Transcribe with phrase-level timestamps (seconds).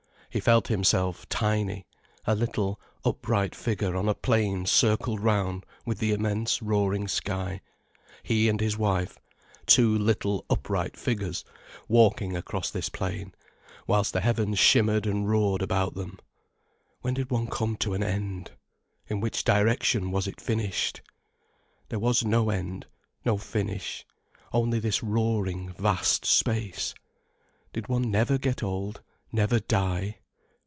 [0.33, 1.85] He felt himself tiny,
[2.23, 7.59] a little, upright figure on a plain circled round with the immense, roaring sky:
[8.23, 9.19] he and his wife,
[9.65, 11.43] two little, upright figures
[11.89, 13.35] walking across this plain,
[13.87, 16.17] whilst the heavens shimmered and roared about them.
[17.01, 18.51] When did one come to an end?
[19.09, 21.01] In which direction was it finished?
[21.89, 22.85] There was no end,
[23.25, 24.05] no finish,
[24.53, 26.93] only this roaring vast space.
[27.73, 29.01] Did one never get old,
[29.33, 30.19] never die?